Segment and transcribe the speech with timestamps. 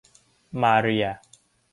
[0.61, 1.05] มาเรีย